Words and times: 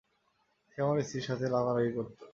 সে 0.71 0.77
আমার 0.81 0.97
স্ত্রীর 1.01 1.27
সাথে 1.27 1.45
লাগালাগি 1.47 1.91
করতো। 1.97 2.23